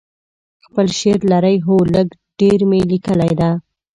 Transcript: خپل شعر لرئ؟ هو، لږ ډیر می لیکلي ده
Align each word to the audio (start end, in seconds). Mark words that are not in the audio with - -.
خپل 0.65 0.85
شعر 0.99 1.19
لرئ؟ 1.31 1.57
هو، 1.65 1.75
لږ 1.93 2.07
ډیر 2.39 2.59
می 2.69 2.79
لیکلي 2.91 3.33
ده 3.39 3.49